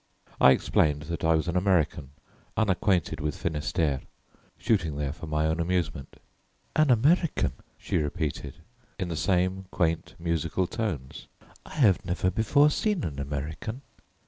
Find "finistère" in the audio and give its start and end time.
3.37-4.01